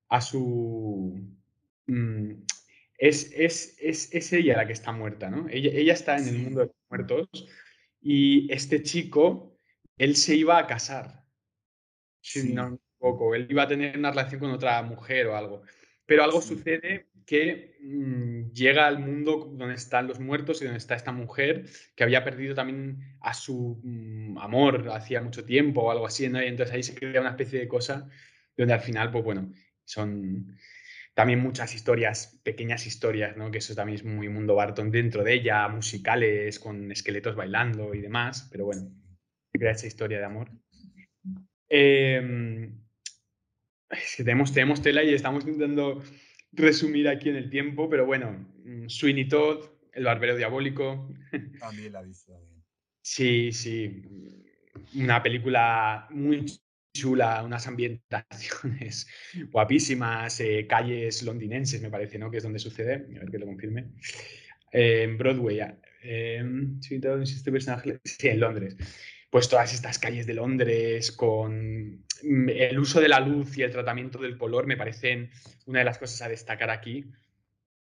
[0.08, 1.20] a su.
[1.86, 2.32] Mm,
[2.98, 5.48] es, es, es, es, ella la que está muerta, ¿no?
[5.48, 7.28] Ella, ella está en el mundo de los muertos
[8.04, 9.58] y este chico,
[9.96, 11.24] él se iba a casar.
[12.20, 12.52] Sí.
[12.52, 13.34] No, un poco.
[13.34, 15.62] Él iba a tener una relación con otra mujer o algo.
[16.04, 20.94] Pero algo sucede que mm, llega al mundo donde están los muertos y donde está
[20.94, 21.64] esta mujer
[21.96, 26.42] que había perdido también a su mm, amor hacía mucho tiempo o algo así, ¿no?
[26.42, 28.06] Y entonces ahí se crea una especie de cosa
[28.54, 29.50] donde al final, pues bueno,
[29.84, 30.54] son
[31.14, 33.50] también muchas historias, pequeñas historias, ¿no?
[33.50, 38.00] que eso también es muy mundo Barton dentro de ella, musicales con esqueletos bailando y
[38.00, 38.90] demás, pero bueno,
[39.52, 40.50] crea esa historia de amor.
[41.68, 42.80] Em,
[43.90, 46.02] es que tenemos, tenemos tela y estamos intentando
[46.52, 48.32] resumir aquí en el tiempo, pero bueno,
[48.64, 51.08] mm, Sweeney Todd, El Barbero Diabólico.
[51.60, 52.32] También la he visto.
[53.02, 54.02] Sí, sí.
[54.94, 56.44] Una película muy
[56.94, 59.06] chula, unas ambientaciones
[59.50, 62.30] guapísimas, eh, calles londinenses, me parece, ¿no?
[62.30, 63.90] Que es donde sucede, a ver que lo confirme.
[64.72, 65.60] en Broadway,
[66.02, 68.76] em, sí, en Londres.
[69.30, 73.72] Pues todas estas calles de Londres con mm, el uso de la luz y el
[73.72, 75.30] tratamiento del color me parecen
[75.66, 77.04] una de las cosas a destacar aquí.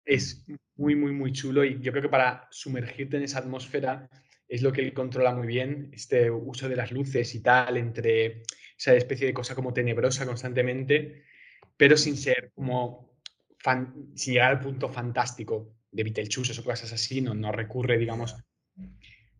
[0.06, 0.46] Es
[0.76, 4.10] muy, muy, muy chulo y yo creo que para sumergirte en esa atmósfera
[4.48, 8.42] es lo que él controla muy bien, este uso de las luces y tal, entre
[8.80, 11.24] esa especie de cosa como tenebrosa constantemente,
[11.76, 13.20] pero sin ser como,
[14.16, 18.38] sin llegar al punto fantástico de Beetlejuice o cosas así, no, no recurre, digamos.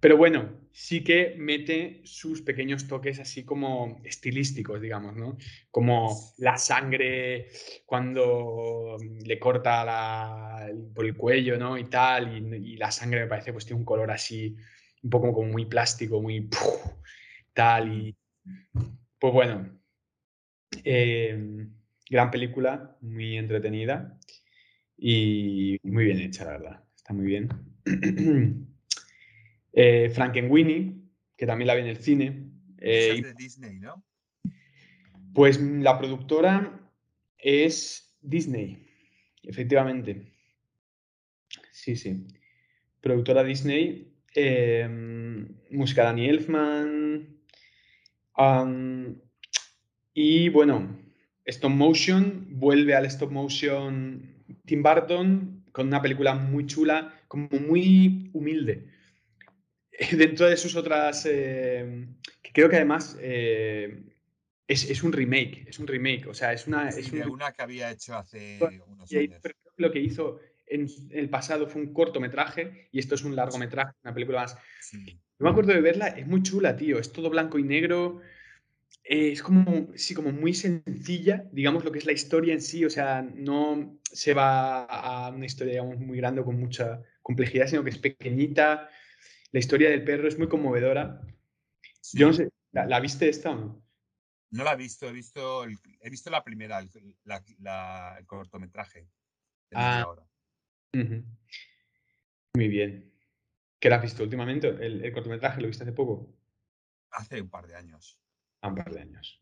[0.02, 5.38] Pero bueno, sí que mete sus pequeños toques así como estilísticos, digamos, ¿no?
[5.72, 7.48] Como la sangre
[7.86, 11.78] cuando le corta la, por el cuello, ¿no?
[11.78, 14.56] Y tal, y, la sangre me parece pues tiene un color así,
[15.04, 16.50] un poco como muy plástico, muy
[17.54, 18.16] tal, y
[19.20, 19.70] pues bueno,
[20.84, 21.74] em,
[22.10, 24.18] gran película, muy entretenida
[24.98, 26.84] y muy bien hecha, la verdad.
[26.96, 27.50] Está muy bien.
[29.74, 30.96] eh, Frankenweenie,
[31.36, 32.50] que también la vi en el cine.
[32.78, 34.04] Eh, es de Disney, ¿no?
[35.34, 36.92] Pues la productora
[37.38, 38.88] es Disney,
[39.44, 40.34] efectivamente.
[41.72, 42.26] Sí, sí.
[43.02, 44.16] Productora Disney.
[44.36, 47.39] Em, música Danny Elfman,
[50.14, 50.98] y bueno,
[51.46, 58.30] stop motion, vuelve al stop motion Tim Burton con una película muy chula, como muy
[58.34, 58.88] humilde.
[60.12, 62.08] Dentro de sus otras, eh,
[62.42, 64.04] que creo que además eh,
[64.68, 66.90] es, un remake, es un remake, o sea, es una...
[66.90, 69.42] es una que había hecho hace unos años.
[69.78, 70.40] Lo que hizo
[70.70, 74.58] en el pasado fue un cortometraje y esto es un largometraje, una película más.
[74.94, 78.22] No me acuerdo de verla, es muy chula, tío, es todo blanco y negro,
[79.04, 82.90] es como, sí, como muy sencilla, digamos, lo que es la historia en sí, o
[82.90, 87.90] sea, no se va a una historia, digamos, muy grande con mucha complejidad, sino que
[87.90, 88.88] es pequeñita.
[89.52, 91.22] La historia del perro es muy conmovedora.
[92.14, 93.84] Yo no sé, ¿la, viste esta o no?
[94.52, 96.90] No la he visto, he visto, he visto la primera, el,
[97.24, 99.08] la, cortometraje.
[99.74, 100.06] Ah.
[100.94, 103.14] Muy bien.
[103.80, 104.68] ¿Qué la has visto últimamente?
[104.68, 106.36] ¿El, ¿El, cortometraje lo viste hace poco?
[107.12, 108.20] Hace un par de años
[108.62, 109.42] a un par de años.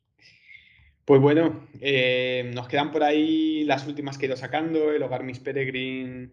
[1.05, 5.23] Pues bueno, eh, nos quedan por ahí las últimas que he ido sacando, el Hogar
[5.23, 6.31] Miss Peregrine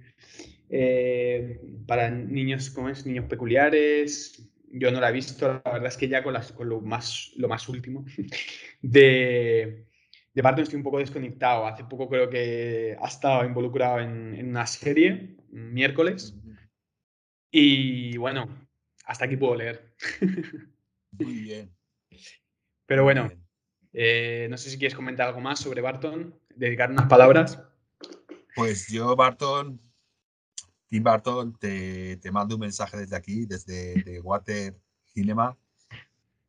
[0.69, 3.07] eh, para niños, ¿cómo es?
[3.07, 4.51] Niños peculiares.
[4.73, 7.31] Yo no la he visto, la verdad es que ya con, las, con lo, más,
[7.37, 8.05] lo más último
[8.83, 9.87] de,
[10.35, 11.67] de Barton estoy un poco desconectado.
[11.67, 16.35] Hace poco creo que ha estado involucrado en, en una serie, miércoles.
[17.51, 18.49] Y bueno,
[19.07, 19.95] hasta aquí puedo leer.
[21.13, 21.75] Muy bien.
[22.87, 23.31] Pero bueno,
[23.93, 27.63] eh, no sé si quieres comentar algo más sobre Barton, dedicar unas palabras.
[28.57, 29.81] Pues yo, Barton,
[30.89, 34.77] Tim Barton, te, mando un mensaje desde aquí, desde Water
[35.07, 35.57] Cinema.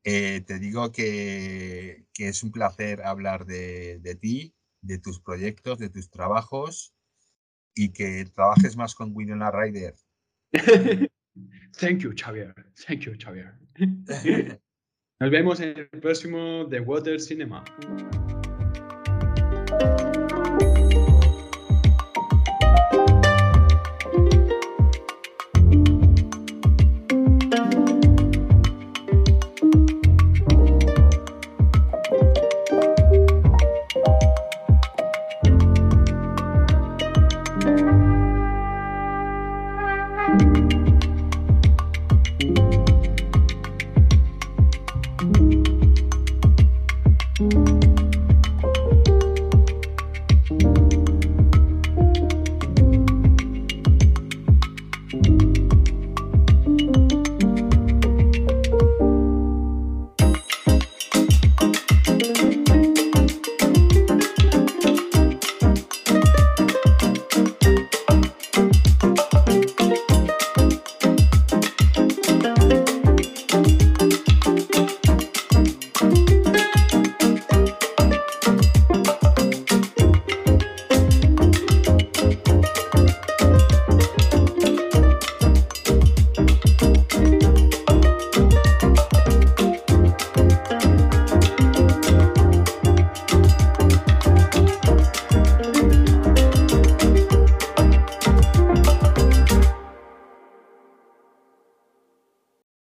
[0.07, 5.89] Eh, te digo que, es un placer hablar de, de, ti, de tus proyectos, de
[5.89, 6.93] tus trabajos
[7.73, 9.95] y que trabajes más con Winona Ryder.
[11.79, 12.53] Thank you, Xavier.
[12.87, 13.57] Thank you, Xavier.
[15.19, 17.63] Nos vemos en el próximo The Water Cinema.